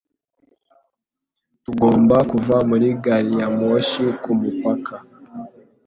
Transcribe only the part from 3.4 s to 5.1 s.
ya moshi kumupaka?